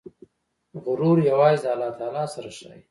[0.83, 2.79] غرور یوازې د الله تعالی سره ښایي.